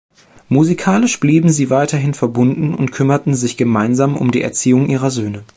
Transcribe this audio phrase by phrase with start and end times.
[0.49, 5.43] Musikalisch blieben sie weiterhin verbunden und kümmerten sich gemeinsam um die Erziehung ihrer Söhne.